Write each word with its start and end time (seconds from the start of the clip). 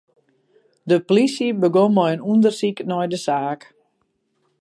De 0.89 0.97
polysje 1.07 1.47
begûn 1.61 1.91
mei 1.95 2.11
in 2.13 2.25
ûndersyk 2.31 2.77
nei 2.89 3.07
de 3.11 3.19
saak. 3.25 3.61